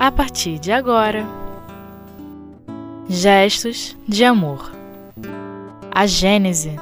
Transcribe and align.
a 0.00 0.10
partir 0.10 0.58
de 0.58 0.72
agora. 0.72 1.26
Gestos 3.06 3.94
de 4.08 4.24
amor. 4.24 4.72
A 5.90 6.06
Gênese. 6.06 6.74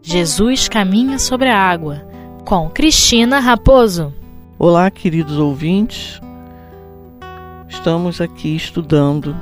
Jesus 0.00 0.68
caminha 0.68 1.18
sobre 1.18 1.48
a 1.48 1.58
água, 1.58 2.06
com 2.44 2.70
Cristina 2.70 3.40
Raposo. 3.40 4.14
Olá, 4.56 4.88
queridos 4.88 5.36
ouvintes. 5.36 6.20
Estamos 7.68 8.20
aqui 8.20 8.54
estudando 8.54 9.34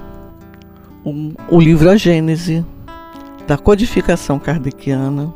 o, 1.04 1.34
o 1.50 1.60
livro 1.60 1.90
A 1.90 1.96
Gênese, 1.96 2.64
da 3.46 3.58
codificação 3.58 4.38
kardeciana, 4.38 5.34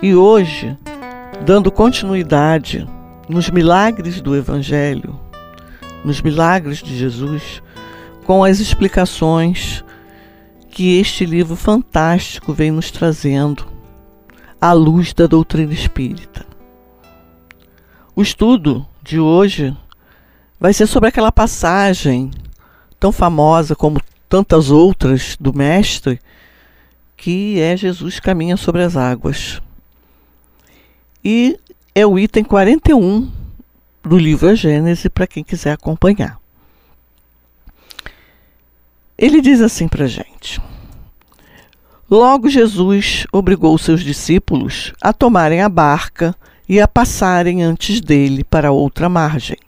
e 0.00 0.14
hoje, 0.14 0.78
dando 1.44 1.72
continuidade 1.72 2.88
nos 3.28 3.50
milagres 3.50 4.20
do 4.20 4.36
Evangelho, 4.36 5.25
nos 6.06 6.22
milagres 6.22 6.78
de 6.78 6.96
Jesus, 6.96 7.60
com 8.24 8.44
as 8.44 8.60
explicações 8.60 9.84
que 10.70 11.00
este 11.00 11.26
livro 11.26 11.56
fantástico 11.56 12.52
vem 12.52 12.70
nos 12.70 12.92
trazendo 12.92 13.66
à 14.60 14.72
luz 14.72 15.12
da 15.12 15.26
doutrina 15.26 15.72
espírita. 15.72 16.46
O 18.14 18.22
estudo 18.22 18.86
de 19.02 19.18
hoje 19.18 19.76
vai 20.60 20.72
ser 20.72 20.86
sobre 20.86 21.08
aquela 21.08 21.32
passagem 21.32 22.30
tão 23.00 23.10
famosa 23.10 23.74
como 23.74 24.00
tantas 24.28 24.70
outras 24.70 25.36
do 25.40 25.52
Mestre, 25.52 26.20
que 27.16 27.60
é 27.60 27.76
Jesus 27.76 28.20
caminha 28.20 28.56
sobre 28.56 28.84
as 28.84 28.96
águas. 28.96 29.60
E 31.24 31.58
é 31.92 32.06
o 32.06 32.16
item 32.16 32.44
41 32.44 33.35
do 34.06 34.16
livro 34.16 34.48
A 34.48 34.54
Gênese 34.54 35.10
para 35.10 35.26
quem 35.26 35.42
quiser 35.42 35.72
acompanhar. 35.72 36.38
Ele 39.18 39.40
diz 39.40 39.60
assim 39.60 39.88
para 39.88 40.04
a 40.04 40.08
gente: 40.08 40.60
Logo 42.08 42.48
Jesus 42.48 43.26
obrigou 43.32 43.76
seus 43.76 44.02
discípulos 44.02 44.92
a 45.00 45.12
tomarem 45.12 45.60
a 45.60 45.68
barca 45.68 46.36
e 46.68 46.80
a 46.80 46.86
passarem 46.86 47.64
antes 47.64 48.00
dele 48.00 48.44
para 48.44 48.70
outra 48.70 49.08
margem, 49.08 49.58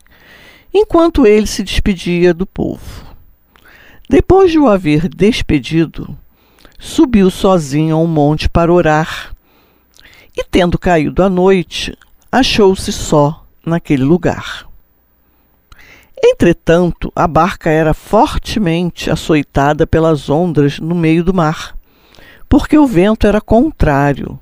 enquanto 0.73 1.27
ele 1.27 1.47
se 1.47 1.65
despedia 1.65 2.33
do 2.33 2.47
povo. 2.47 3.07
Depois 4.09 4.53
de 4.53 4.59
o 4.59 4.69
haver 4.69 5.09
despedido, 5.09 6.17
subiu 6.79 7.29
sozinho 7.29 7.97
a 7.97 7.99
um 7.99 8.07
monte 8.07 8.49
para 8.49 8.73
orar. 8.73 9.35
E 10.37 10.45
tendo 10.45 10.79
caído 10.79 11.25
a 11.25 11.29
noite, 11.29 11.99
achou-se 12.31 12.93
só 12.93 13.38
naquele 13.69 14.03
lugar. 14.03 14.67
Entretanto, 16.23 17.13
a 17.15 17.29
barca 17.29 17.71
era 17.71 17.95
fortemente 17.95 19.11
açoitada 19.11 19.87
pelas 19.87 20.29
ondas 20.29 20.79
no 20.79 20.95
meio 20.95 21.23
do 21.23 21.33
mar, 21.33 21.77
porque 22.49 22.77
o 22.77 22.87
vento 22.87 23.27
era 23.27 23.41
contrário. 23.41 24.39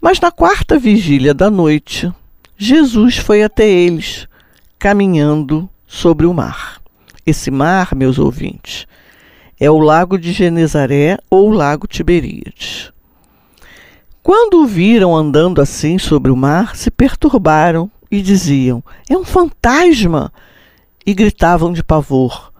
Mas 0.00 0.20
na 0.20 0.30
quarta 0.30 0.78
vigília 0.78 1.34
da 1.34 1.50
noite, 1.50 2.12
Jesus 2.56 3.16
foi 3.16 3.42
até 3.42 3.68
eles, 3.68 4.28
caminhando 4.78 5.68
sobre 5.86 6.26
o 6.26 6.34
mar. 6.34 6.80
Esse 7.26 7.50
mar, 7.50 7.94
meus 7.94 8.18
ouvintes, 8.18 8.86
é 9.58 9.70
o 9.70 9.78
lago 9.78 10.18
de 10.18 10.32
Genezaré 10.32 11.18
ou 11.30 11.50
lago 11.50 11.86
Tiberíades. 11.86 12.92
Quando 14.22 14.62
o 14.62 14.66
viram 14.66 15.14
andando 15.16 15.60
assim 15.60 15.98
sobre 15.98 16.30
o 16.30 16.36
mar, 16.36 16.76
se 16.76 16.90
perturbaram 16.90 17.90
e 18.12 18.20
diziam: 18.20 18.84
É 19.08 19.16
um 19.16 19.24
fantasma! 19.24 20.30
E 21.04 21.14
gritavam 21.14 21.72
de 21.72 21.82
pavor. 21.82 22.52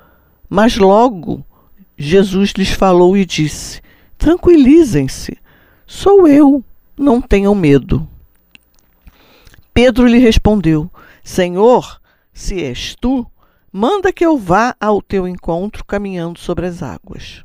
Mas 0.49 0.77
logo 0.77 1.45
Jesus 1.97 2.53
lhes 2.57 2.71
falou 2.71 3.17
e 3.17 3.25
disse: 3.25 3.83
Tranquilizem-se, 4.17 5.39
sou 5.87 6.27
eu, 6.27 6.65
não 6.97 7.21
tenham 7.21 7.55
medo. 7.55 8.09
Pedro 9.75 10.07
lhe 10.07 10.19
respondeu: 10.19 10.91
Senhor, 11.23 12.01
se 12.33 12.61
és 12.63 12.97
tu, 12.99 13.25
manda 13.71 14.13
que 14.13 14.25
eu 14.25 14.39
vá 14.39 14.75
ao 14.81 15.01
teu 15.01 15.29
encontro 15.29 15.85
caminhando 15.85 16.39
sobre 16.39 16.67
as 16.67 16.83
águas. 16.83 17.43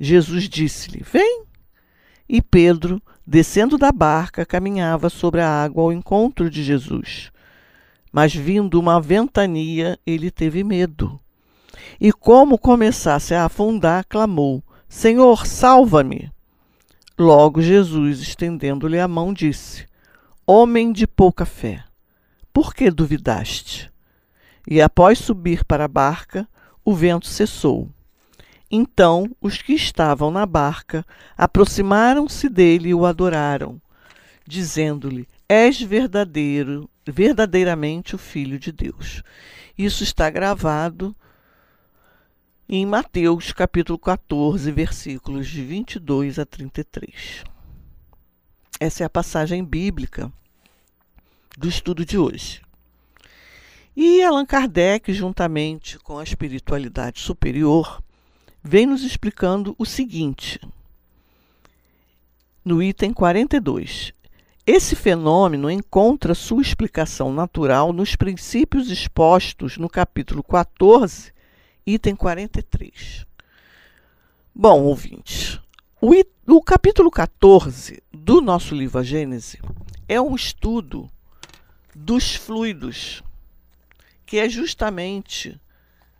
Jesus 0.00 0.48
disse-lhe: 0.48 1.04
Vem. 1.12 1.44
E 2.28 2.42
Pedro 2.42 3.00
descendo 3.28 3.76
da 3.76 3.92
barca, 3.92 4.46
caminhava 4.46 5.10
sobre 5.10 5.42
a 5.42 5.62
água 5.62 5.82
ao 5.82 5.92
encontro 5.92 6.48
de 6.48 6.62
Jesus. 6.62 7.30
Mas 8.10 8.34
vindo 8.34 8.80
uma 8.80 8.98
ventania, 9.02 9.98
ele 10.06 10.30
teve 10.30 10.64
medo. 10.64 11.20
E 12.00 12.10
como 12.10 12.56
começasse 12.56 13.34
a 13.34 13.44
afundar, 13.44 14.06
clamou: 14.08 14.64
Senhor, 14.88 15.46
salva-me! 15.46 16.32
Logo 17.18 17.60
Jesus, 17.60 18.22
estendendo-lhe 18.22 18.98
a 18.98 19.06
mão, 19.06 19.34
disse: 19.34 19.84
Homem 20.46 20.90
de 20.90 21.06
pouca 21.06 21.44
fé, 21.44 21.84
por 22.50 22.72
que 22.72 22.90
duvidaste? 22.90 23.92
E 24.66 24.80
após 24.80 25.18
subir 25.18 25.66
para 25.66 25.84
a 25.84 25.88
barca, 25.88 26.48
o 26.82 26.94
vento 26.94 27.26
cessou 27.26 27.90
então 28.70 29.34
os 29.40 29.62
que 29.62 29.72
estavam 29.72 30.30
na 30.30 30.44
barca 30.44 31.04
aproximaram-se 31.36 32.48
dele 32.48 32.90
e 32.90 32.94
o 32.94 33.06
adoraram, 33.06 33.80
dizendo-lhe: 34.46 35.26
És 35.48 35.80
verdadeiro, 35.80 36.88
verdadeiramente 37.06 38.14
o 38.14 38.18
Filho 38.18 38.58
de 38.58 38.70
Deus. 38.70 39.22
Isso 39.76 40.02
está 40.02 40.28
gravado 40.28 41.16
em 42.68 42.84
Mateus 42.84 43.52
capítulo 43.52 43.98
14, 43.98 44.70
versículos 44.70 45.48
de 45.48 45.64
22 45.64 46.38
a 46.38 46.44
33. 46.44 47.44
Essa 48.78 49.02
é 49.02 49.06
a 49.06 49.10
passagem 49.10 49.64
bíblica 49.64 50.30
do 51.56 51.66
estudo 51.66 52.04
de 52.04 52.18
hoje. 52.18 52.60
E 53.96 54.22
Allan 54.22 54.44
Kardec, 54.44 55.12
juntamente 55.12 55.98
com 55.98 56.18
a 56.18 56.22
espiritualidade 56.22 57.20
superior, 57.20 58.02
vem 58.62 58.86
nos 58.86 59.02
explicando 59.02 59.74
o 59.78 59.84
seguinte, 59.84 60.60
no 62.64 62.82
item 62.82 63.12
42. 63.12 64.12
Esse 64.66 64.94
fenômeno 64.94 65.70
encontra 65.70 66.34
sua 66.34 66.60
explicação 66.60 67.32
natural 67.32 67.92
nos 67.92 68.14
princípios 68.14 68.90
expostos 68.90 69.78
no 69.78 69.88
capítulo 69.88 70.42
14, 70.42 71.32
item 71.86 72.14
43. 72.14 73.26
Bom, 74.54 74.82
ouvintes, 74.82 75.58
o, 76.00 76.12
o 76.46 76.62
capítulo 76.62 77.10
14 77.10 78.02
do 78.12 78.42
nosso 78.42 78.74
livro 78.74 78.98
A 78.98 79.02
Gênese 79.02 79.58
é 80.06 80.20
um 80.20 80.34
estudo 80.34 81.10
dos 81.94 82.34
fluidos, 82.34 83.22
que 84.26 84.38
é 84.38 84.48
justamente 84.48 85.58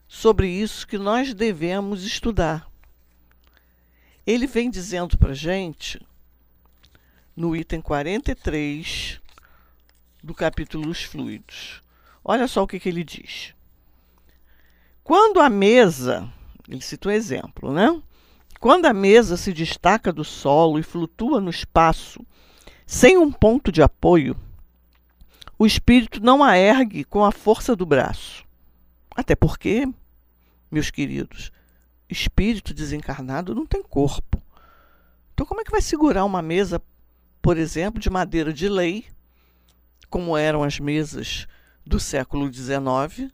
sobre 0.09 0.49
isso 0.49 0.87
que 0.87 0.97
nós 0.97 1.35
devemos 1.35 2.03
estudar. 2.03 2.67
Ele 4.27 4.47
vem 4.47 4.71
dizendo 4.71 5.19
para 5.19 5.35
gente, 5.35 6.01
no 7.37 7.55
item 7.55 7.81
43 7.81 9.21
do 10.25 10.35
capítulo 10.35 10.89
Os 10.89 11.03
Fluidos. 11.03 11.83
Olha 12.25 12.49
só 12.49 12.63
o 12.63 12.67
que, 12.67 12.81
que 12.81 12.89
ele 12.89 13.05
diz. 13.05 13.55
Quando 15.05 15.41
a 15.41 15.49
mesa, 15.49 16.29
ele 16.69 16.81
cita 16.81 17.09
um 17.09 17.13
exemplo, 17.13 17.73
né? 17.73 18.03
Quando 18.59 18.87
a 18.87 18.93
mesa 18.93 19.37
se 19.37 19.53
destaca 19.53 20.13
do 20.13 20.25
solo 20.25 20.79
e 20.79 20.83
flutua 20.83 21.41
no 21.41 21.49
espaço, 21.49 22.21
sem 22.84 23.16
um 23.16 23.31
ponto 23.31 23.71
de 23.71 23.83
apoio, 23.83 24.37
o 25.59 25.65
espírito 25.65 26.21
não 26.21 26.43
a 26.43 26.59
ergue 26.59 27.04
com 27.04 27.25
a 27.25 27.31
força 27.31 27.77
do 27.77 27.87
braço. 27.87 28.47
Até 29.18 29.34
porque, 29.34 29.84
meus 30.70 30.92
queridos, 30.92 31.50
espírito 32.09 32.72
desencarnado 32.72 33.53
não 33.53 33.66
tem 33.66 33.82
corpo. 33.82 34.41
Então, 35.34 35.44
como 35.44 35.60
é 35.60 35.65
que 35.65 35.72
vai 35.72 35.82
segurar 35.82 36.24
uma 36.24 36.41
mesa, 36.41 36.80
por 37.42 37.56
exemplo, 37.56 38.00
de 38.00 38.09
madeira 38.09 38.53
de 38.53 38.68
lei, 38.68 39.06
como 40.09 40.36
eram 40.36 40.62
as 40.62 40.78
mesas 40.78 41.48
do 41.84 41.98
século 41.98 42.48
XIX, 42.53 43.32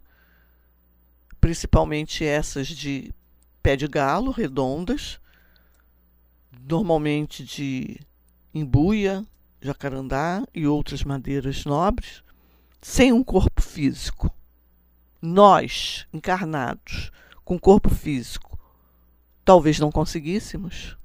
principalmente 1.38 2.24
essas 2.24 2.66
de 2.68 3.12
pé 3.62 3.76
de 3.76 3.86
galo, 3.86 4.30
redondas, 4.30 5.20
normalmente 6.66 7.44
de 7.44 8.00
embuia, 8.54 9.22
jacarandá 9.60 10.46
e 10.54 10.66
outras 10.66 11.04
madeiras 11.04 11.66
nobres, 11.66 12.24
sem 12.80 13.12
um 13.12 13.22
corpo 13.22 13.60
físico 13.60 14.34
nós, 15.26 16.06
encarnados, 16.12 17.10
com 17.46 17.58
corpo 17.58 17.88
físico, 17.88 18.58
talvez 19.42 19.78
não 19.78 19.90
conseguíssemos, 19.90 20.98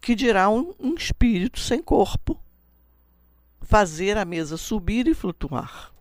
que 0.00 0.14
dirá 0.14 0.48
um, 0.48 0.74
um 0.80 0.94
espírito 0.94 1.60
sem 1.60 1.82
corpo 1.82 2.42
fazer 3.60 4.16
a 4.16 4.24
mesa 4.24 4.56
subir 4.56 5.06
e 5.06 5.12
flutuar. 5.12 5.92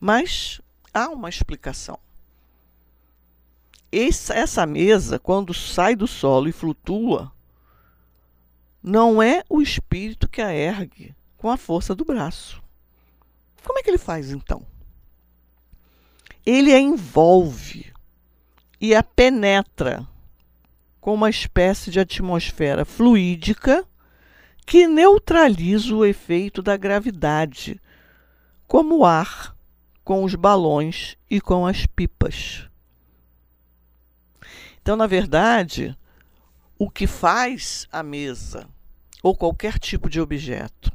Mas 0.00 0.60
há 0.92 1.08
uma 1.08 1.28
explicação. 1.28 2.00
essa 3.92 4.66
mesa, 4.66 5.20
quando 5.20 5.54
sai 5.54 5.94
do 5.94 6.08
solo 6.08 6.48
e 6.48 6.52
flutua, 6.52 7.32
não 8.82 9.22
é 9.22 9.44
o 9.48 9.62
espírito 9.62 10.28
que 10.28 10.42
a 10.42 10.52
ergue 10.52 11.14
com 11.36 11.48
a 11.48 11.56
força 11.56 11.94
do 11.94 12.04
braço. 12.04 12.60
Como 13.62 13.78
é 13.78 13.82
que 13.84 13.90
ele 13.90 13.98
faz 13.98 14.32
então? 14.32 14.73
Ele 16.44 16.74
a 16.74 16.78
envolve 16.78 17.92
e 18.80 18.94
a 18.94 19.02
penetra 19.02 20.06
com 21.00 21.14
uma 21.14 21.30
espécie 21.30 21.90
de 21.90 22.00
atmosfera 22.00 22.84
fluídica 22.84 23.86
que 24.66 24.86
neutraliza 24.86 25.94
o 25.94 26.04
efeito 26.04 26.62
da 26.62 26.76
gravidade, 26.76 27.80
como 28.66 28.98
o 28.98 29.04
ar 29.04 29.54
com 30.02 30.24
os 30.24 30.34
balões 30.34 31.16
e 31.30 31.40
com 31.40 31.66
as 31.66 31.86
pipas. 31.86 32.68
Então, 34.80 34.96
na 34.96 35.06
verdade, 35.06 35.96
o 36.78 36.90
que 36.90 37.06
faz 37.06 37.88
a 37.90 38.02
mesa 38.02 38.68
ou 39.22 39.34
qualquer 39.34 39.78
tipo 39.78 40.10
de 40.10 40.20
objeto 40.20 40.92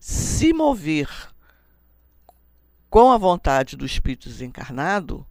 se 0.00 0.54
mover 0.54 1.29
com 2.90 3.12
a 3.12 3.16
vontade 3.16 3.76
do 3.76 3.86
espírito 3.86 4.28
desencarnado 4.28 5.24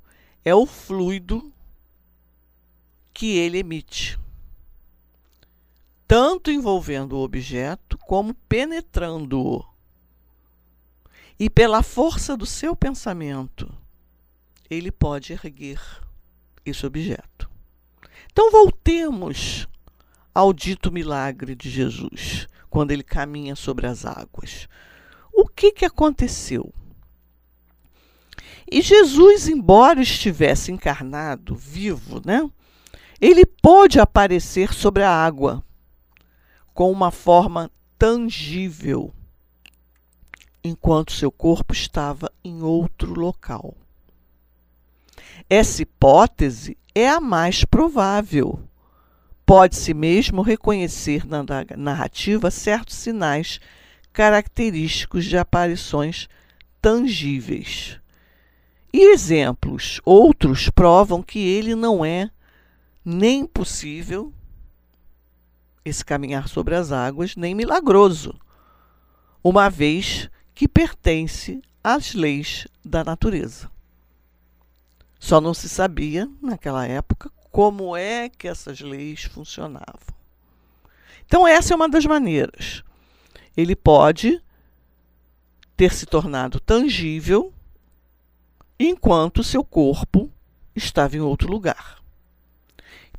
é 0.46 0.56
o 0.56 0.66
fluido 0.66 1.54
que 3.14 3.38
ele 3.38 3.58
emite, 3.58 4.18
tanto 6.08 6.50
envolvendo 6.50 7.18
o 7.18 7.22
objeto 7.22 7.98
como 7.98 8.34
penetrando-o. 8.34 9.68
E 11.38 11.50
pela 11.50 11.84
força 11.84 12.36
do 12.38 12.46
seu 12.46 12.76
pensamento, 12.76 13.70
ele 14.70 14.92
pode 14.92 15.34
erguer 15.34 15.82
esse 16.66 16.86
objeto. 16.86 17.50
Então 18.32 18.52
voltemos 18.52 19.68
ao 20.34 20.54
dito 20.54 20.92
milagre 20.92 21.56
de 21.56 21.70
Jesus, 21.70 22.48
quando 22.70 22.92
ele 22.92 23.04
caminha 23.04 23.56
sobre 23.56 23.86
as 23.86 24.06
águas. 24.06 24.70
O 25.34 25.46
que, 25.46 25.72
que 25.74 25.86
aconteceu? 25.86 26.74
E 28.72 28.82
Jesus, 28.82 29.48
embora 29.48 30.02
estivesse 30.02 30.72
encarnado, 30.72 31.56
vivo, 31.56 32.22
né? 32.24 32.48
Ele 33.20 33.46
pôde 33.46 34.00
aparecer 34.00 34.74
sobre 34.74 35.04
a 35.04 35.12
água 35.12 35.64
com 36.74 36.92
uma 36.92 37.10
forma 37.10 37.72
tangível, 37.98 39.12
enquanto 40.64 41.12
seu 41.12 41.32
corpo 41.32 41.74
estava 41.74 42.32
em 42.44 42.62
outro 42.62 43.14
local. 43.20 43.76
Essa 45.50 45.82
hipótese 45.82 46.78
é 46.94 47.10
a 47.10 47.20
mais 47.20 47.66
provável. 47.66 48.62
Pode-se 49.46 49.96
mesmo 49.96 50.44
reconhecer 50.44 51.26
na 51.26 51.44
narrativa 51.76 52.52
certos 52.52 52.96
sinais 52.98 53.60
característicos 54.14 55.26
de 55.26 55.38
aparições 55.38 56.30
tangíveis. 56.80 58.00
E 58.92 59.12
exemplos 59.14 60.02
outros 60.04 60.70
provam 60.70 61.22
que 61.22 61.40
ele 61.40 61.76
não 61.76 62.04
é 62.04 62.30
nem 63.06 63.46
possível 63.46 64.34
esse 65.86 66.04
caminhar 66.04 66.48
sobre 66.48 66.76
as 66.76 66.92
águas, 66.92 67.36
nem 67.36 67.56
milagroso, 67.56 68.36
uma 69.44 69.70
vez 69.70 70.30
que 70.54 70.68
pertence 70.68 71.62
às 71.84 72.14
leis 72.14 72.68
da 72.84 73.04
natureza. 73.04 73.72
Só 75.20 75.40
não 75.40 75.54
se 75.54 75.70
sabia, 75.70 76.30
naquela 76.42 76.86
época, 76.86 77.32
como 77.52 77.96
é 77.96 78.30
que 78.30 78.48
essas 78.48 78.80
leis 78.80 79.24
funcionavam. 79.24 80.20
Então, 81.26 81.48
essa 81.48 81.74
é 81.74 81.76
uma 81.76 81.90
das 81.90 82.06
maneiras. 82.06 82.84
Ele 83.56 83.76
pode 83.76 84.42
ter 85.76 85.94
se 85.94 86.06
tornado 86.06 86.60
tangível 86.60 87.54
enquanto 88.80 89.44
seu 89.44 89.64
corpo 89.64 90.32
estava 90.74 91.18
em 91.18 91.20
outro 91.20 91.52
lugar. 91.52 92.00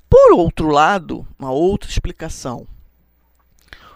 Por 0.09 0.33
outro 0.33 0.69
lado, 0.69 1.27
uma 1.39 1.51
outra 1.51 1.91
explicação. 1.91 2.67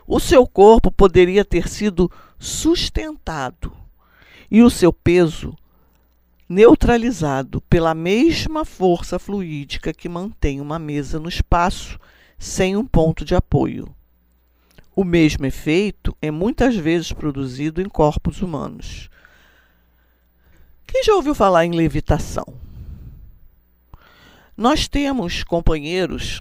O 0.07 0.21
seu 0.21 0.47
corpo 0.47 0.91
poderia 0.93 1.45
ter 1.45 1.67
sido 1.67 2.11
sustentado 2.39 3.73
e 4.51 4.63
o 4.63 4.69
seu 4.69 4.93
peso 4.93 5.57
neutralizado 6.47 7.63
pela 7.63 7.95
mesma 7.95 8.67
força 8.67 9.19
fluídica 9.19 9.95
que 9.95 10.09
mantém 10.09 10.61
uma 10.61 10.79
mesa 10.79 11.19
no 11.19 11.29
espaço 11.29 11.99
sem 12.39 12.77
um 12.77 12.87
ponto 12.87 13.25
de 13.25 13.35
apoio. 13.35 13.89
O 14.95 15.03
mesmo 15.03 15.47
efeito 15.47 16.17
é 16.21 16.31
muitas 16.31 16.77
vezes 16.77 17.13
produzido 17.13 17.81
em 17.81 17.89
corpos 17.89 18.43
humanos. 18.43 19.09
Quem 20.87 21.03
já 21.05 21.15
ouviu 21.15 21.35
falar 21.35 21.65
em 21.65 21.73
levitação? 21.73 22.47
Nós 24.57 24.87
temos 24.87 25.43
companheiros 25.43 26.41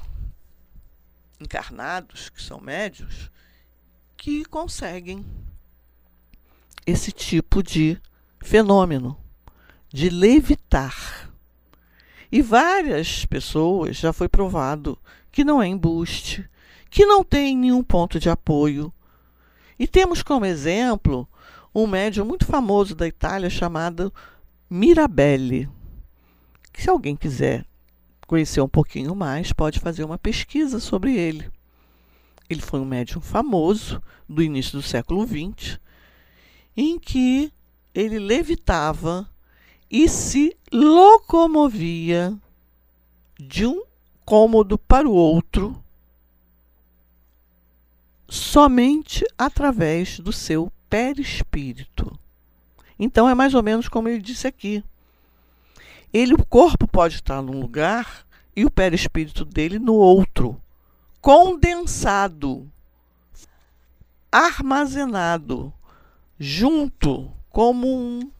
encarnados, 1.39 2.29
que 2.29 2.41
são 2.41 2.59
médios, 2.59 3.31
que 4.15 4.45
conseguem 4.45 5.25
esse 6.85 7.11
tipo 7.11 7.63
de 7.63 7.99
fenômeno 8.41 9.17
de 9.91 10.09
levitar. 10.09 11.29
E 12.31 12.41
várias 12.41 13.25
pessoas 13.25 13.97
já 13.97 14.11
foi 14.11 14.27
provado 14.27 14.97
que 15.31 15.43
não 15.43 15.61
é 15.61 15.67
embuste, 15.67 16.47
que 16.89 17.05
não 17.05 17.23
tem 17.23 17.57
nenhum 17.57 17.83
ponto 17.83 18.19
de 18.19 18.29
apoio. 18.29 18.93
E 19.77 19.87
temos 19.87 20.23
como 20.23 20.45
exemplo 20.45 21.27
um 21.73 21.87
médium 21.87 22.25
muito 22.25 22.45
famoso 22.45 22.93
da 22.93 23.07
Itália 23.07 23.49
chamado 23.49 24.13
Mirabelli. 24.69 25.69
Que 26.71 26.81
se 26.81 26.89
alguém 26.89 27.15
quiser 27.15 27.65
conhecer 28.27 28.61
um 28.61 28.67
pouquinho 28.67 29.15
mais, 29.15 29.51
pode 29.51 29.79
fazer 29.79 30.03
uma 30.03 30.17
pesquisa 30.17 30.79
sobre 30.79 31.15
ele. 31.15 31.49
Ele 32.49 32.61
foi 32.61 32.79
um 32.79 32.85
médium 32.85 33.21
famoso 33.21 34.01
do 34.27 34.41
início 34.41 34.73
do 34.73 34.81
século 34.81 35.25
XX, 35.25 35.79
em 36.75 37.00
que 37.00 37.51
ele 37.93 38.19
levitava 38.19 39.29
e 39.89 40.09
se 40.09 40.55
locomovia 40.71 42.36
de 43.39 43.65
um 43.65 43.83
cômodo 44.25 44.77
para 44.77 45.07
o 45.07 45.13
outro 45.13 45.83
somente 48.27 49.24
através 49.38 50.19
do 50.19 50.31
seu 50.31 50.71
perispírito. 50.93 52.19
Então 53.00 53.27
é 53.27 53.33
mais 53.33 53.55
ou 53.55 53.63
menos 53.63 53.89
como 53.89 54.07
ele 54.07 54.21
disse 54.21 54.45
aqui. 54.45 54.83
Ele, 56.13 56.35
o 56.35 56.45
corpo 56.45 56.88
pode 56.88 57.15
estar 57.15 57.41
num 57.41 57.59
lugar 57.59 58.23
e 58.55 58.63
o 58.63 58.69
perispírito 58.69 59.43
dele 59.43 59.79
no 59.79 59.95
outro, 59.95 60.62
condensado, 61.19 62.71
armazenado, 64.31 65.73
junto, 66.38 67.31
como 67.50 67.88
um, 67.88 68.31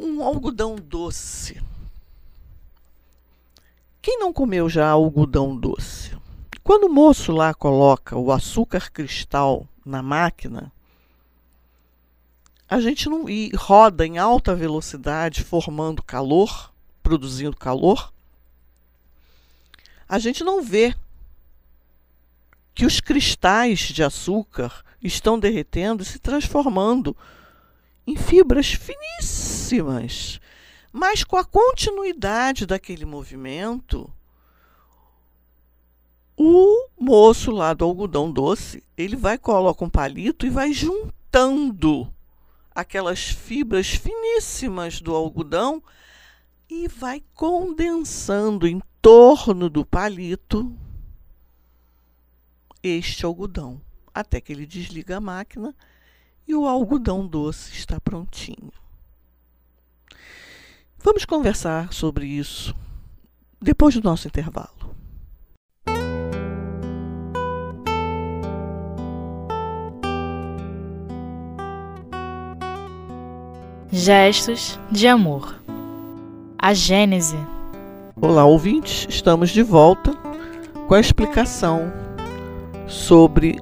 um 0.00 0.22
algodão 0.22 0.76
doce. 0.76 1.62
Quem 4.00 4.18
não 4.18 4.32
comeu 4.32 4.70
já 4.70 4.88
algodão 4.88 5.54
doce? 5.54 6.16
Quando 6.64 6.84
o 6.84 6.92
moço 6.92 7.30
lá 7.30 7.52
coloca 7.52 8.16
o 8.16 8.32
açúcar 8.32 8.90
cristal 8.90 9.68
na 9.84 10.02
máquina, 10.02 10.72
a 12.68 12.80
gente 12.80 13.08
não 13.08 13.28
e 13.28 13.50
roda 13.54 14.06
em 14.06 14.18
alta 14.18 14.54
velocidade, 14.54 15.44
formando 15.44 16.02
calor, 16.02 16.72
produzindo 17.02 17.56
calor, 17.56 18.12
a 20.08 20.18
gente 20.18 20.42
não 20.42 20.62
vê 20.62 20.94
que 22.74 22.86
os 22.86 23.00
cristais 23.00 23.80
de 23.80 24.02
açúcar 24.02 24.82
estão 25.02 25.38
derretendo 25.38 26.02
e 26.02 26.06
se 26.06 26.18
transformando 26.18 27.16
em 28.06 28.16
fibras 28.16 28.72
finíssimas. 28.72 30.40
Mas 30.92 31.24
com 31.24 31.36
a 31.36 31.44
continuidade 31.44 32.66
daquele 32.66 33.04
movimento, 33.04 34.10
o 36.44 36.88
moço 36.98 37.52
lá 37.52 37.72
do 37.72 37.84
algodão 37.84 38.28
doce, 38.28 38.82
ele 38.96 39.14
vai 39.14 39.38
coloca 39.38 39.84
um 39.84 39.88
palito 39.88 40.44
e 40.44 40.50
vai 40.50 40.72
juntando 40.72 42.12
aquelas 42.74 43.20
fibras 43.20 43.90
finíssimas 43.90 45.00
do 45.00 45.14
algodão 45.14 45.80
e 46.68 46.88
vai 46.88 47.22
condensando 47.32 48.66
em 48.66 48.82
torno 49.00 49.70
do 49.70 49.86
palito 49.86 50.76
este 52.82 53.24
algodão, 53.24 53.80
até 54.12 54.40
que 54.40 54.52
ele 54.52 54.66
desliga 54.66 55.18
a 55.18 55.20
máquina 55.20 55.72
e 56.44 56.56
o 56.56 56.66
algodão 56.66 57.24
doce 57.24 57.72
está 57.72 58.00
prontinho. 58.00 58.72
Vamos 60.98 61.24
conversar 61.24 61.92
sobre 61.92 62.26
isso 62.26 62.74
depois 63.60 63.94
do 63.94 64.02
nosso 64.02 64.26
intervalo. 64.26 64.91
Gestos 73.94 74.80
de 74.90 75.06
amor. 75.06 75.62
A 76.58 76.72
Gênese. 76.72 77.36
Olá, 78.16 78.42
ouvintes, 78.46 79.06
estamos 79.06 79.50
de 79.50 79.62
volta 79.62 80.14
com 80.88 80.94
a 80.94 80.98
explicação 80.98 81.92
sobre 82.88 83.60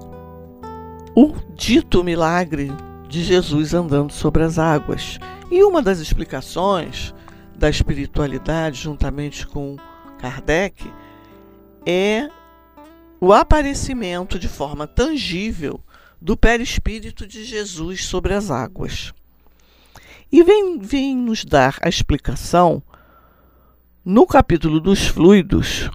o 1.17 1.35
dito 1.57 2.05
milagre 2.05 2.71
de 3.09 3.25
Jesus 3.25 3.75
andando 3.75 4.13
sobre 4.13 4.45
as 4.45 4.57
águas. 4.57 5.19
E 5.51 5.65
uma 5.65 5.83
das 5.83 5.99
explicações 5.99 7.13
da 7.57 7.69
espiritualidade, 7.69 8.83
juntamente 8.83 9.45
com 9.49 9.75
Kardec, 10.21 10.89
é 11.85 12.31
o 13.21 13.33
aparecimento 13.33 14.39
de 14.39 14.47
forma 14.47 14.87
tangível 14.87 15.81
do 16.23 16.37
perispírito 16.37 17.27
de 17.27 17.43
Jesus 17.43 18.05
sobre 18.05 18.33
as 18.33 18.49
águas. 18.49 19.13
E 20.33 20.45
vem, 20.45 20.79
vem 20.79 21.17
nos 21.17 21.45
dar 21.45 21.77
a 21.83 21.89
explicação 21.89 22.81
no 24.05 24.27
capítulo 24.27 24.79
dos 24.79 25.09
fluidos, 25.09 25.91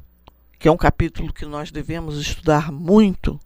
que 0.60 0.68
é 0.68 0.72
um 0.72 0.75
capítulo 0.77 1.32
que 1.32 1.46
nós 1.46 1.72
devemos 1.72 2.20
estudar 2.20 2.70
muito, 2.72 3.39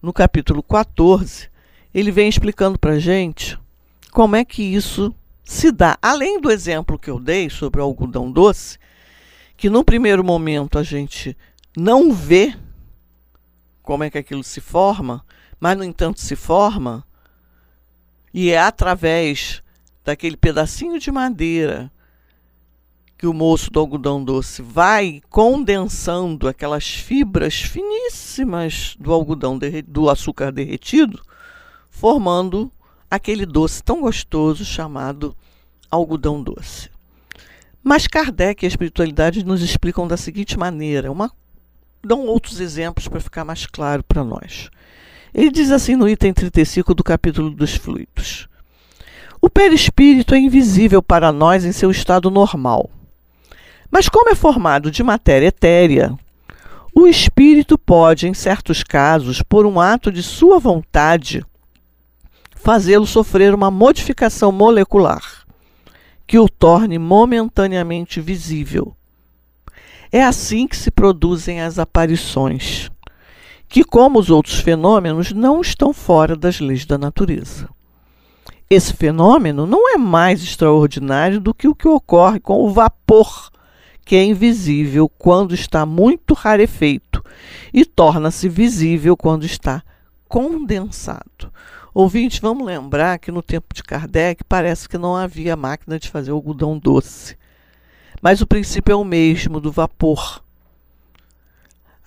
no 0.00 0.14
capítulo 0.14 0.62
14, 0.62 1.50
ele 1.92 2.10
vem 2.10 2.26
explicando 2.26 2.78
para 2.78 2.92
a 2.92 2.98
gente 2.98 3.58
como 4.12 4.34
é 4.34 4.44
que 4.44 4.62
isso 4.62 5.14
se 5.44 5.70
dá. 5.70 5.98
Além 6.00 6.40
do 6.40 6.50
exemplo 6.50 6.98
que 6.98 7.10
eu 7.10 7.20
dei 7.20 7.50
sobre 7.50 7.80
o 7.80 7.84
algodão 7.84 8.32
doce, 8.32 8.78
que 9.58 9.68
no 9.68 9.84
primeiro 9.84 10.24
momento 10.24 10.78
a 10.78 10.82
gente 10.82 11.36
não 11.76 12.14
vê 12.14 12.56
como 13.82 14.04
é 14.04 14.10
que 14.10 14.16
aquilo 14.16 14.42
se 14.42 14.60
forma, 14.60 15.22
mas 15.58 15.76
no 15.76 15.84
entanto 15.84 16.18
se 16.18 16.34
forma, 16.34 17.04
e 18.32 18.50
é 18.50 18.58
através 18.58 19.62
daquele 20.04 20.36
pedacinho 20.36 20.98
de 20.98 21.10
madeira 21.10 21.90
que 23.20 23.26
o 23.26 23.34
moço 23.34 23.70
do 23.70 23.78
algodão 23.78 24.24
doce 24.24 24.62
vai 24.62 25.20
condensando 25.28 26.48
aquelas 26.48 26.88
fibras 26.88 27.60
finíssimas 27.60 28.96
do 28.98 29.12
algodão 29.12 29.58
do 29.86 30.08
açúcar 30.08 30.50
derretido, 30.50 31.20
formando 31.90 32.72
aquele 33.10 33.44
doce 33.44 33.82
tão 33.82 34.00
gostoso 34.00 34.64
chamado 34.64 35.36
algodão 35.90 36.42
doce. 36.42 36.88
Mas 37.82 38.06
Kardec 38.06 38.64
e 38.64 38.66
a 38.66 38.68
espiritualidade 38.68 39.44
nos 39.44 39.60
explicam 39.60 40.08
da 40.08 40.16
seguinte 40.16 40.58
maneira, 40.58 41.12
uma, 41.12 41.30
dão 42.02 42.26
outros 42.26 42.58
exemplos 42.58 43.06
para 43.06 43.20
ficar 43.20 43.44
mais 43.44 43.66
claro 43.66 44.02
para 44.02 44.24
nós. 44.24 44.70
Ele 45.34 45.50
diz 45.50 45.70
assim 45.70 45.94
no 45.94 46.08
item 46.08 46.32
35 46.32 46.94
do 46.94 47.04
capítulo 47.04 47.50
dos 47.50 47.74
fluidos: 47.74 48.48
o 49.40 49.48
perispírito 49.48 50.34
é 50.34 50.38
invisível 50.38 51.02
para 51.02 51.32
nós 51.32 51.64
em 51.64 51.72
seu 51.72 51.90
estado 51.90 52.30
normal. 52.30 52.90
Mas, 53.90 54.08
como 54.08 54.30
é 54.30 54.34
formado 54.34 54.90
de 54.90 55.02
matéria 55.02 55.48
etérea, 55.48 56.16
o 56.94 57.06
espírito 57.06 57.78
pode, 57.78 58.28
em 58.28 58.34
certos 58.34 58.82
casos, 58.82 59.42
por 59.42 59.64
um 59.64 59.80
ato 59.80 60.12
de 60.12 60.22
sua 60.22 60.58
vontade, 60.58 61.44
fazê-lo 62.54 63.06
sofrer 63.06 63.54
uma 63.54 63.70
modificação 63.70 64.52
molecular 64.52 65.40
que 66.26 66.38
o 66.38 66.48
torne 66.48 66.96
momentaneamente 66.98 68.20
visível. 68.20 68.94
É 70.12 70.22
assim 70.22 70.68
que 70.68 70.76
se 70.76 70.90
produzem 70.90 71.60
as 71.60 71.78
aparições, 71.78 72.88
que, 73.68 73.82
como 73.82 74.18
os 74.18 74.30
outros 74.30 74.60
fenômenos, 74.60 75.32
não 75.32 75.60
estão 75.60 75.92
fora 75.92 76.36
das 76.36 76.60
leis 76.60 76.86
da 76.86 76.96
natureza. 76.96 77.68
Esse 78.72 78.94
fenômeno 78.94 79.66
não 79.66 79.92
é 79.92 79.98
mais 79.98 80.44
extraordinário 80.44 81.40
do 81.40 81.52
que 81.52 81.66
o 81.66 81.74
que 81.74 81.88
ocorre 81.88 82.38
com 82.38 82.62
o 82.62 82.70
vapor, 82.70 83.50
que 84.04 84.14
é 84.14 84.22
invisível 84.22 85.08
quando 85.08 85.56
está 85.56 85.84
muito 85.84 86.34
rarefeito 86.34 87.20
e 87.74 87.84
torna-se 87.84 88.48
visível 88.48 89.16
quando 89.16 89.44
está 89.44 89.82
condensado. 90.28 91.52
Ouvinte, 91.92 92.40
vamos 92.40 92.64
lembrar 92.64 93.18
que 93.18 93.32
no 93.32 93.42
tempo 93.42 93.74
de 93.74 93.82
Kardec 93.82 94.44
parece 94.44 94.88
que 94.88 94.96
não 94.96 95.16
havia 95.16 95.56
máquina 95.56 95.98
de 95.98 96.08
fazer 96.08 96.30
algodão 96.30 96.78
doce. 96.78 97.36
Mas 98.22 98.40
o 98.40 98.46
princípio 98.46 98.92
é 98.92 98.96
o 98.96 99.02
mesmo 99.02 99.60
do 99.60 99.72
vapor. 99.72 100.44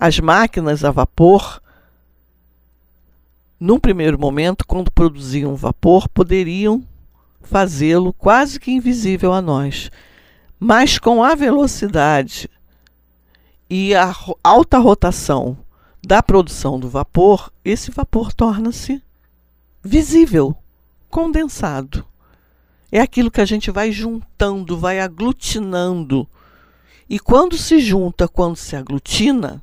As 0.00 0.18
máquinas 0.18 0.82
a 0.82 0.90
vapor 0.90 1.60
num 3.58 3.78
primeiro 3.78 4.18
momento, 4.18 4.66
quando 4.66 4.90
produziam 4.90 5.54
vapor, 5.54 6.08
poderiam 6.08 6.82
fazê-lo 7.42 8.12
quase 8.12 8.58
que 8.58 8.72
invisível 8.72 9.32
a 9.32 9.40
nós. 9.40 9.90
Mas 10.58 10.98
com 10.98 11.22
a 11.22 11.34
velocidade 11.34 12.50
e 13.68 13.94
a 13.94 14.14
alta 14.42 14.78
rotação 14.78 15.56
da 16.04 16.22
produção 16.22 16.78
do 16.78 16.88
vapor, 16.88 17.52
esse 17.64 17.90
vapor 17.90 18.32
torna-se 18.32 19.02
visível, 19.82 20.56
condensado. 21.08 22.04
É 22.90 23.00
aquilo 23.00 23.30
que 23.30 23.40
a 23.40 23.46
gente 23.46 23.70
vai 23.70 23.90
juntando, 23.90 24.78
vai 24.78 25.00
aglutinando. 25.00 26.28
E 27.08 27.18
quando 27.18 27.56
se 27.56 27.78
junta, 27.80 28.28
quando 28.28 28.56
se 28.56 28.76
aglutina, 28.76 29.62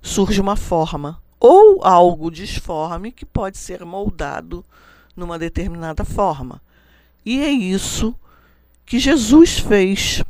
surge 0.00 0.40
uma 0.40 0.56
forma 0.56 1.22
ou 1.46 1.84
algo 1.84 2.30
disforme 2.30 3.12
que 3.12 3.26
pode 3.26 3.58
ser 3.58 3.84
moldado 3.84 4.64
numa 5.14 5.38
determinada 5.38 6.02
forma. 6.02 6.58
E 7.22 7.38
é 7.38 7.50
isso 7.50 8.14
que 8.86 8.98
Jesus 8.98 9.58
fez. 9.58 10.24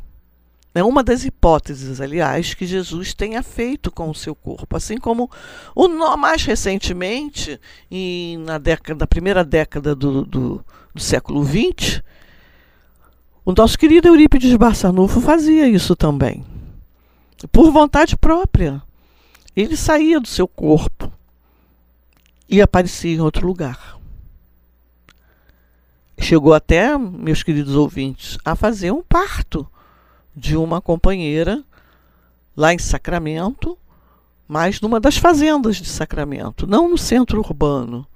É 0.73 0.83
uma 0.83 1.01
das 1.01 1.23
hipóteses, 1.23 2.01
aliás, 2.01 2.53
que 2.53 2.65
Jesus 2.65 3.13
tenha 3.13 3.41
feito 3.41 3.89
com 3.89 4.09
o 4.09 4.13
seu 4.13 4.35
corpo. 4.35 4.75
Assim 4.75 4.97
como 4.97 5.31
o 5.73 5.87
mais 6.17 6.43
recentemente, 6.43 7.61
em, 7.89 8.37
na, 8.39 8.57
década, 8.57 8.99
na 8.99 9.07
primeira 9.07 9.41
década 9.41 9.95
do, 9.95 10.25
do, 10.25 10.65
do 10.93 11.01
século 11.01 11.45
XX, 11.45 12.01
o 13.45 13.53
nosso 13.53 13.79
querido 13.79 14.09
Eurípides 14.09 14.53
Barçanufo 14.57 15.21
fazia 15.21 15.65
isso 15.65 15.95
também. 15.95 16.45
Por 17.53 17.71
vontade 17.71 18.17
própria. 18.17 18.83
Ele 19.55 19.77
saía 19.77 20.19
do 20.19 20.27
seu 20.27 20.47
corpo 20.47 21.11
e 22.49 22.61
aparecia 22.61 23.15
em 23.15 23.21
outro 23.21 23.47
lugar. 23.47 23.97
Chegou 26.19 26.53
até, 26.53 26.97
meus 26.97 27.43
queridos 27.43 27.75
ouvintes, 27.75 28.37
a 28.43 28.55
fazer 28.55 28.91
um 28.91 29.01
parto 29.01 29.67
de 30.35 30.57
uma 30.57 30.81
companheira 30.81 31.63
lá 32.55 32.73
em 32.73 32.79
Sacramento, 32.79 33.77
mas 34.47 34.81
numa 34.81 34.99
das 34.99 35.17
fazendas 35.17 35.77
de 35.77 35.87
Sacramento, 35.87 36.67
não 36.67 36.89
no 36.89 36.97
centro 36.97 37.39
urbano. 37.39 38.07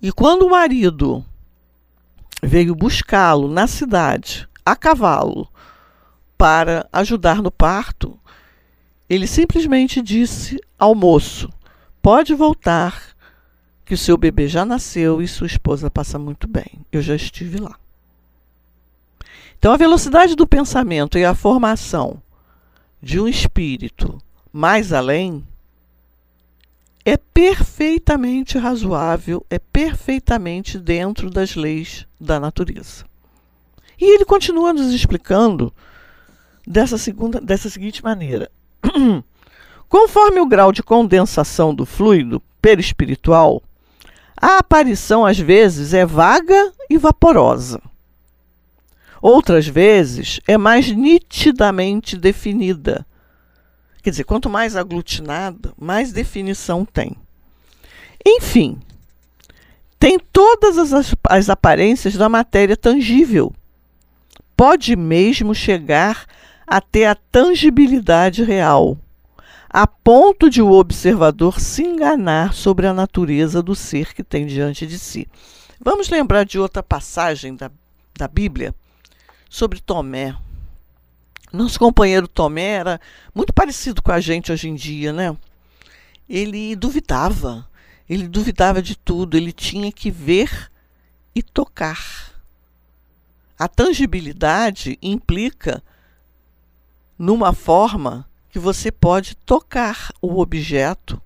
E 0.00 0.12
quando 0.12 0.42
o 0.42 0.50
marido 0.50 1.24
veio 2.42 2.74
buscá-lo 2.74 3.48
na 3.48 3.66
cidade, 3.66 4.48
a 4.64 4.76
cavalo, 4.76 5.48
para 6.36 6.88
ajudar 6.92 7.40
no 7.42 7.50
parto, 7.50 8.18
ele 9.08 9.26
simplesmente 9.26 10.00
disse 10.00 10.60
ao 10.78 10.94
moço: 10.94 11.50
Pode 12.00 12.34
voltar, 12.34 13.14
que 13.84 13.94
o 13.94 13.98
seu 13.98 14.16
bebê 14.16 14.48
já 14.48 14.64
nasceu 14.64 15.20
e 15.20 15.28
sua 15.28 15.46
esposa 15.46 15.90
passa 15.90 16.18
muito 16.18 16.48
bem. 16.48 16.84
Eu 16.90 17.02
já 17.02 17.14
estive 17.14 17.58
lá. 17.58 17.78
Então, 19.58 19.72
a 19.72 19.76
velocidade 19.76 20.34
do 20.34 20.46
pensamento 20.46 21.18
e 21.18 21.24
a 21.24 21.34
formação 21.34 22.22
de 23.02 23.20
um 23.20 23.28
espírito 23.28 24.20
mais 24.52 24.92
além 24.92 25.46
é 27.04 27.16
perfeitamente 27.16 28.56
razoável, 28.56 29.44
é 29.50 29.58
perfeitamente 29.58 30.78
dentro 30.78 31.28
das 31.28 31.54
leis 31.54 32.06
da 32.18 32.40
natureza. 32.40 33.04
E 34.00 34.14
ele 34.14 34.24
continua 34.24 34.72
nos 34.72 34.92
explicando 34.92 35.72
dessa, 36.66 36.96
segunda, 36.96 37.40
dessa 37.40 37.68
seguinte 37.68 38.02
maneira. 38.02 38.50
Conforme 39.88 40.40
o 40.40 40.46
grau 40.46 40.72
de 40.72 40.82
condensação 40.82 41.74
do 41.74 41.86
fluido 41.86 42.42
perispiritual, 42.60 43.62
a 44.36 44.58
aparição 44.58 45.24
às 45.24 45.38
vezes 45.38 45.94
é 45.94 46.04
vaga 46.04 46.72
e 46.90 46.98
vaporosa. 46.98 47.80
Outras 49.22 49.66
vezes 49.66 50.40
é 50.46 50.58
mais 50.58 50.90
nitidamente 50.90 52.16
definida. 52.18 53.06
Quer 54.02 54.10
dizer, 54.10 54.24
quanto 54.24 54.50
mais 54.50 54.76
aglutinada, 54.76 55.72
mais 55.78 56.12
definição 56.12 56.84
tem. 56.84 57.16
Enfim, 58.26 58.78
tem 59.98 60.18
todas 60.18 60.92
as, 60.92 61.14
as 61.24 61.48
aparências 61.48 62.14
da 62.14 62.28
matéria 62.28 62.76
tangível, 62.76 63.50
pode 64.54 64.94
mesmo 64.94 65.54
chegar 65.54 66.26
até 66.26 66.34
a 66.66 67.14
tangibilidade 67.14 68.42
real, 68.42 68.98
a 69.68 69.86
ponto 69.86 70.48
de 70.48 70.62
o 70.62 70.70
observador 70.70 71.60
se 71.60 71.82
enganar 71.82 72.54
sobre 72.54 72.86
a 72.86 72.94
natureza 72.94 73.62
do 73.62 73.74
ser 73.74 74.14
que 74.14 74.22
tem 74.22 74.46
diante 74.46 74.86
de 74.86 74.98
si. 74.98 75.28
Vamos 75.80 76.08
lembrar 76.08 76.44
de 76.44 76.58
outra 76.58 76.82
passagem 76.82 77.54
da, 77.56 77.70
da 78.16 78.28
Bíblia 78.28 78.74
sobre 79.50 79.80
Tomé. 79.80 80.36
Nosso 81.52 81.78
companheiro 81.78 82.26
Tomé 82.26 82.70
era 82.70 83.00
muito 83.34 83.52
parecido 83.52 84.00
com 84.00 84.12
a 84.12 84.20
gente 84.20 84.50
hoje 84.50 84.68
em 84.68 84.74
dia, 84.74 85.12
né? 85.12 85.36
Ele 86.28 86.74
duvidava, 86.74 87.68
ele 88.08 88.26
duvidava 88.26 88.80
de 88.80 88.96
tudo, 88.96 89.36
ele 89.36 89.52
tinha 89.52 89.92
que 89.92 90.10
ver 90.10 90.70
e 91.34 91.42
tocar. 91.42 92.32
A 93.58 93.68
tangibilidade 93.68 94.98
implica 95.02 95.82
numa 97.18 97.52
forma 97.52 98.28
que 98.50 98.58
você 98.58 98.90
pode 98.90 99.34
tocar 99.34 100.12
o 100.20 100.40
objeto, 100.40 101.20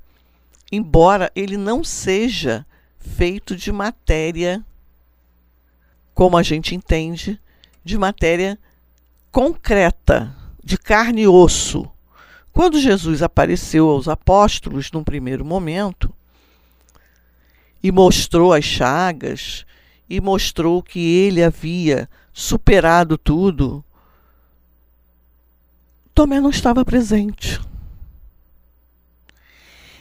embora 0.70 1.30
ele 1.34 1.56
não 1.56 1.82
seja 1.82 2.66
feito 2.98 3.56
de 3.56 3.72
matéria, 3.72 4.64
como 6.14 6.36
a 6.36 6.42
gente 6.42 6.74
entende, 6.74 7.40
de 7.84 7.96
matéria 7.96 8.58
concreta, 9.30 10.34
de 10.62 10.76
carne 10.76 11.22
e 11.22 11.28
osso. 11.28 11.90
Quando 12.52 12.80
Jesus 12.80 13.22
apareceu 13.22 13.88
aos 13.88 14.08
apóstolos 14.08 14.90
num 14.90 15.04
primeiro 15.04 15.44
momento 15.44 16.12
e 17.82 17.92
mostrou 17.92 18.52
as 18.52 18.64
chagas 18.64 19.64
e 20.08 20.20
mostrou 20.20 20.82
que 20.82 20.98
ele 20.98 21.42
havia 21.42 22.08
superado 22.32 23.16
tudo, 23.16 23.84
Tomé 26.18 26.40
não 26.40 26.50
estava 26.50 26.84
presente. 26.84 27.60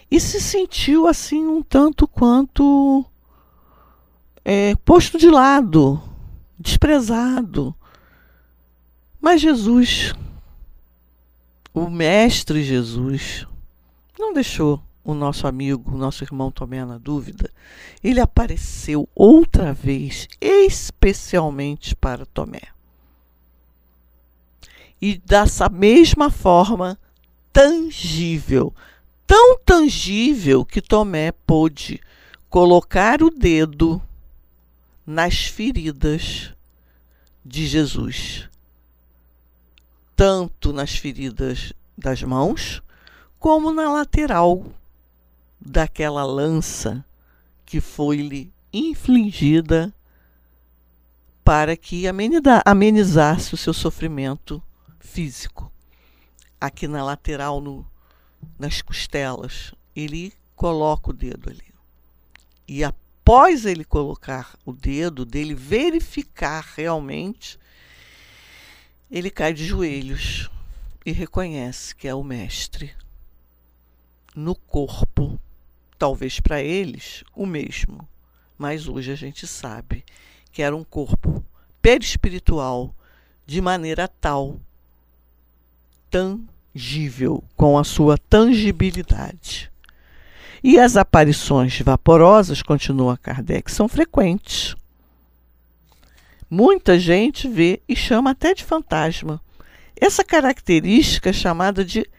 E 0.09 0.19
se 0.19 0.41
sentiu 0.41 1.05
assim 1.05 1.45
um 1.45 1.61
tanto 1.61 2.07
quanto 2.07 3.05
é, 4.43 4.75
posto 4.77 5.19
de 5.19 5.29
lado, 5.29 6.01
desprezado. 6.57 7.75
Mas 9.21 9.41
Jesus, 9.41 10.15
o 11.71 11.87
Mestre 11.87 12.63
Jesus, 12.63 13.45
não 14.17 14.33
deixou 14.33 14.81
o 15.03 15.13
nosso 15.13 15.45
amigo, 15.45 15.93
o 15.93 15.97
nosso 15.99 16.23
irmão 16.23 16.49
Tomé 16.49 16.83
na 16.83 16.97
dúvida. 16.97 17.51
Ele 18.03 18.19
apareceu 18.19 19.07
outra 19.13 19.71
vez, 19.71 20.27
especialmente 20.41 21.95
para 21.95 22.25
Tomé 22.25 22.75
e 25.01 25.17
dessa 25.17 25.69
mesma 25.69 26.29
forma 26.29 26.97
tangível, 27.53 28.73
tão 29.25 29.57
tangível 29.59 30.65
que 30.65 30.81
Tomé 30.81 31.31
pôde 31.31 32.01
colocar 32.49 33.21
o 33.21 33.29
dedo 33.29 34.01
nas 35.05 35.45
feridas 35.45 36.53
de 37.45 37.65
Jesus, 37.65 38.49
tanto 40.15 40.73
nas 40.73 40.95
feridas 40.95 41.73
das 41.97 42.21
mãos, 42.23 42.81
como 43.39 43.71
na 43.71 43.91
lateral 43.91 44.65
daquela 45.59 46.23
lança 46.25 47.05
que 47.65 47.79
foi-lhe 47.79 48.51
infligida 48.73 49.93
para 51.43 51.77
que 51.77 52.05
amenizasse 52.65 53.53
o 53.53 53.57
seu 53.57 53.73
sofrimento 53.73 54.61
físico. 55.07 55.71
Aqui 56.59 56.87
na 56.87 57.03
lateral, 57.03 57.61
no, 57.61 57.89
nas 58.59 58.81
costelas, 58.81 59.73
ele 59.95 60.33
coloca 60.55 61.09
o 61.09 61.13
dedo 61.13 61.49
ali. 61.49 61.73
E 62.67 62.83
após 62.83 63.65
ele 63.65 63.85
colocar 63.85 64.57
o 64.65 64.73
dedo, 64.73 65.25
dele 65.25 65.55
verificar 65.55 66.63
realmente, 66.75 67.57
ele 69.09 69.31
cai 69.31 69.53
de 69.53 69.65
joelhos 69.65 70.49
e 71.05 71.11
reconhece 71.11 71.95
que 71.95 72.07
é 72.07 72.13
o 72.13 72.23
mestre. 72.23 72.93
No 74.35 74.53
corpo, 74.53 75.39
talvez 75.97 76.39
para 76.39 76.61
eles, 76.61 77.23
o 77.33 77.45
mesmo. 77.45 78.07
Mas 78.57 78.87
hoje 78.87 79.11
a 79.11 79.15
gente 79.15 79.47
sabe 79.47 80.03
que 80.51 80.61
era 80.61 80.75
um 80.75 80.83
corpo 80.83 81.43
perispiritual 81.81 82.93
de 83.45 83.61
maneira 83.61 84.07
tal 84.07 84.59
tangível, 86.09 87.43
com 87.55 87.77
a 87.77 87.83
sua 87.83 88.17
tangibilidade. 88.17 89.71
E 90.63 90.79
as 90.79 90.97
aparições 90.97 91.79
vaporosas, 91.81 92.61
continua 92.61 93.17
Kardec, 93.17 93.71
são 93.71 93.87
frequentes. 93.87 94.75
Muita 96.49 96.97
gente 96.97 97.47
vê 97.47 97.81
e 97.87 97.95
chama 97.95 98.31
até 98.31 98.53
de 98.53 98.63
fantasma. 98.63 99.41
Essa 99.99 100.23
característica 100.23 101.29
é 101.29 101.33
chamada 101.33 101.83
de 101.83 102.09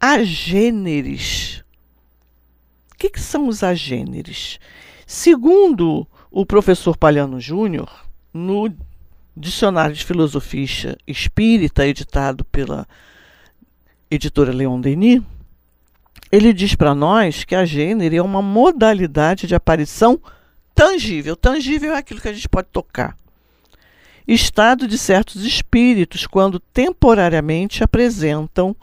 agêneres. 0.00 1.62
O 2.92 2.96
que, 2.96 3.10
que 3.10 3.20
são 3.20 3.48
os 3.48 3.62
agêneres? 3.62 4.58
Segundo 5.06 6.06
o 6.30 6.44
professor 6.44 6.96
Palhano 6.96 7.40
Júnior, 7.40 8.06
no 8.32 8.68
Dicionário 9.38 9.94
de 9.94 10.04
Filosofia 10.04 10.96
Espírita, 11.06 11.86
editado 11.86 12.44
pela 12.44 12.86
editora 14.10 14.52
Leon 14.52 14.80
Denis, 14.80 15.22
ele 16.32 16.52
diz 16.52 16.74
para 16.74 16.94
nós 16.94 17.44
que 17.44 17.54
a 17.54 17.64
gênero 17.64 18.16
é 18.16 18.20
uma 18.20 18.42
modalidade 18.42 19.46
de 19.46 19.54
aparição 19.54 20.20
tangível. 20.74 21.36
Tangível 21.36 21.94
é 21.94 21.98
aquilo 21.98 22.20
que 22.20 22.28
a 22.28 22.32
gente 22.32 22.48
pode 22.48 22.68
tocar. 22.72 23.16
Estado 24.26 24.88
de 24.88 24.98
certos 24.98 25.44
espíritos 25.44 26.26
quando 26.26 26.58
temporariamente 26.58 27.84
apresentam 27.84 28.74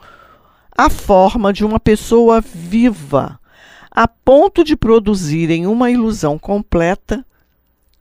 a 0.76 0.88
forma 0.90 1.52
de 1.52 1.64
uma 1.64 1.78
pessoa 1.78 2.40
viva, 2.40 3.38
a 3.90 4.08
ponto 4.08 4.64
de 4.64 4.74
produzirem 4.74 5.66
uma 5.66 5.90
ilusão 5.90 6.38
completa 6.38 7.24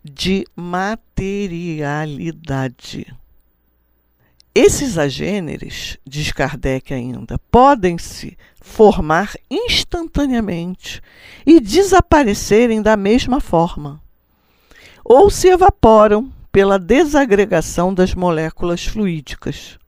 de 0.07 0.45
materialidade. 0.55 3.11
Esses 4.53 4.99
agêneres, 4.99 5.97
diz 6.05 6.31
Kardec 6.31 6.93
ainda, 6.93 7.39
podem 7.49 7.97
se 7.97 8.37
formar 8.61 9.33
instantaneamente 9.49 11.01
e 11.43 11.59
desaparecerem 11.59 12.83
da 12.83 12.95
mesma 12.95 13.41
forma, 13.41 13.99
ou 15.03 15.31
se 15.31 15.47
evaporam 15.47 16.31
pela 16.51 16.77
desagregação 16.77 17.91
das 17.91 18.13
moléculas 18.13 18.85
fluídicas. 18.85 19.79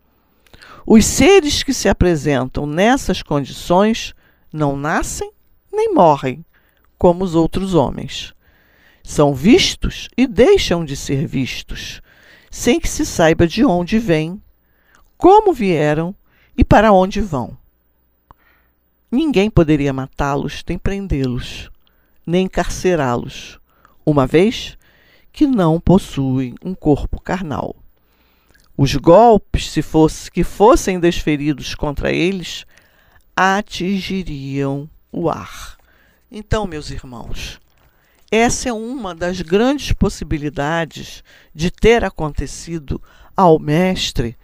Os 0.83 1.05
seres 1.05 1.61
que 1.61 1.75
se 1.75 1.87
apresentam 1.87 2.65
nessas 2.65 3.21
condições 3.21 4.15
não 4.51 4.75
nascem 4.75 5.31
nem 5.71 5.93
morrem, 5.93 6.43
como 6.97 7.23
os 7.23 7.35
outros 7.35 7.75
homens 7.75 8.35
são 9.07 9.33
vistos 9.33 10.09
e 10.17 10.27
deixam 10.27 10.83
de 10.83 10.93
ser 10.93 11.25
vistos, 11.25 12.01
sem 12.51 12.77
que 12.77 12.89
se 12.89 13.05
saiba 13.05 13.47
de 13.47 13.63
onde 13.63 13.97
vêm, 13.97 14.41
como 15.17 15.53
vieram 15.53 16.13
e 16.57 16.63
para 16.63 16.91
onde 16.91 17.21
vão. 17.21 17.57
Ninguém 19.09 19.49
poderia 19.49 19.93
matá-los, 19.93 20.61
nem 20.67 20.77
prendê-los, 20.77 21.71
nem 22.25 22.47
encarcerá-los, 22.47 23.57
uma 24.05 24.27
vez 24.27 24.77
que 25.31 25.47
não 25.47 25.79
possuem 25.79 26.53
um 26.61 26.75
corpo 26.75 27.21
carnal. 27.21 27.77
Os 28.77 28.93
golpes, 28.97 29.71
se 29.71 29.81
fosse, 29.81 30.29
que 30.29 30.43
fossem 30.43 30.99
desferidos 30.99 31.73
contra 31.73 32.11
eles, 32.11 32.65
atingiriam 33.33 34.89
o 35.13 35.29
ar. 35.29 35.77
Então, 36.29 36.67
meus 36.67 36.91
irmãos, 36.91 37.57
essa 38.31 38.69
é 38.69 38.73
uma 38.73 39.15
das 39.15 39.41
grandes 39.41 39.93
possibilidades 39.93 41.23
de 41.53 41.71
ter 41.71 42.03
acontecido 42.03 43.01
ao 43.35 43.59
Mestre 43.59 44.37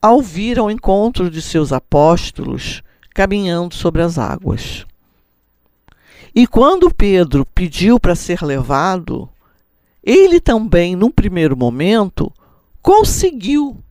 ao 0.00 0.20
vir 0.20 0.58
ao 0.58 0.70
encontro 0.70 1.30
de 1.30 1.40
seus 1.40 1.72
apóstolos 1.72 2.82
caminhando 3.14 3.74
sobre 3.74 4.02
as 4.02 4.18
águas. 4.18 4.86
E 6.34 6.46
quando 6.46 6.94
Pedro 6.94 7.46
pediu 7.46 7.98
para 7.98 8.14
ser 8.14 8.42
levado, 8.42 9.28
ele 10.04 10.38
também, 10.38 10.94
num 10.94 11.10
primeiro 11.10 11.56
momento, 11.56 12.32
conseguiu 12.82 13.82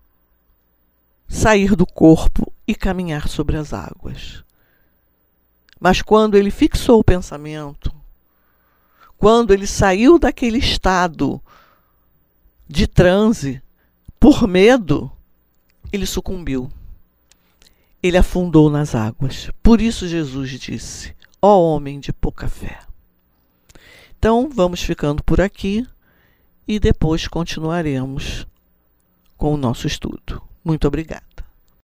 sair 1.28 1.76
do 1.76 1.88
corpo 1.88 2.54
e 2.68 2.76
caminhar 2.76 3.28
sobre 3.28 3.58
as 3.58 3.74
águas. 3.74 4.44
Mas 5.80 6.02
quando 6.02 6.36
ele 6.36 6.52
fixou 6.52 7.00
o 7.00 7.04
pensamento 7.04 7.95
quando 9.18 9.54
ele 9.54 9.68
saiu 9.68 10.20
daquele 10.20 10.58
estado 10.58 11.42
de 12.68 12.88
transe, 12.88 13.62
por 14.20 14.48
medo, 14.48 15.12
ele 15.92 16.06
sucumbiu. 16.06 16.72
Ele 18.02 18.18
afundou 18.18 18.70
nas 18.70 18.94
águas. 18.94 19.50
Por 19.64 19.82
isso 19.82 20.08
Jesus 20.08 20.50
disse: 20.60 21.16
Ó 21.42 21.60
homem 21.60 22.00
de 22.00 22.14
pouca 22.14 22.48
fé. 22.48 22.80
Então, 24.18 24.50
vamos 24.50 24.82
ficando 24.82 25.24
por 25.24 25.40
aqui 25.42 25.86
e 26.68 26.80
depois 26.80 27.28
continuaremos 27.28 28.48
com 29.38 29.54
o 29.54 29.58
nosso 29.58 29.86
estudo. 29.86 30.42
Muito 30.64 30.88
obrigada. 30.88 31.35